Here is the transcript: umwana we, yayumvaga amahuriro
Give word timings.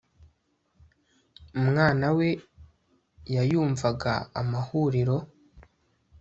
umwana 1.59 2.05
we, 2.17 2.29
yayumvaga 3.35 4.13
amahuriro 4.39 5.17